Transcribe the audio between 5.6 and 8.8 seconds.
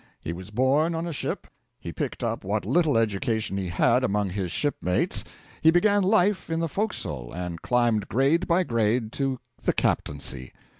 he began life in the forecastle, and climbed grade by